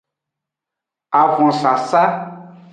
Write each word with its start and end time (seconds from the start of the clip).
Avonsasa. 1.21 2.03